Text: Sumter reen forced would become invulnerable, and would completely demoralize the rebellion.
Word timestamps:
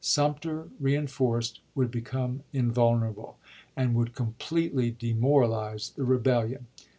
Sumter 0.03 0.69
reen 0.81 1.07
forced 1.07 1.59
would 1.75 1.91
become 1.91 2.41
invulnerable, 2.53 3.37
and 3.77 3.93
would 3.93 4.15
completely 4.15 4.89
demoralize 4.89 5.91
the 5.91 6.03
rebellion. 6.05 6.65